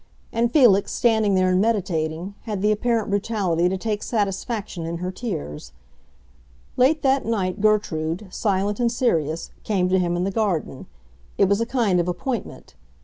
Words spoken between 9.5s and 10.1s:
came to